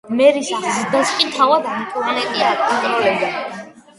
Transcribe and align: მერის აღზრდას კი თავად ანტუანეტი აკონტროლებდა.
მერის 0.19 0.47
აღზრდას 0.59 1.11
კი 1.19 1.27
თავად 1.35 1.69
ანტუანეტი 1.73 2.43
აკონტროლებდა. 2.47 3.31